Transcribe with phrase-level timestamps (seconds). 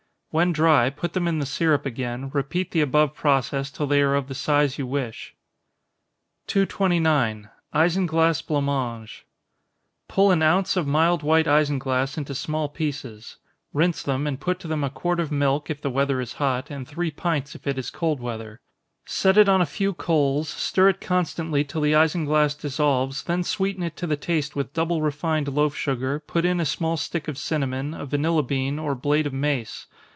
[0.33, 4.15] When dry, put them in the syrup again, repeat the above process till they are
[4.15, 5.35] of the size you wish.
[6.47, 7.49] 229.
[7.75, 9.25] Isinglass Blanc Mange.
[10.07, 13.39] Pull an ounce of mild white isinglass into small pieces
[13.73, 16.69] rinse them, and put to them a quart of milk if the weather is hot,
[16.71, 18.61] and three pints if it is cold weather.
[19.05, 23.83] Set it on a few coals, stir it constantly till the isinglass dissolves, then sweeten
[23.83, 27.37] it to the taste with double refined loaf sugar, put in a small stick of
[27.37, 29.87] cinnamon, a vanilla bean, or blade of mace.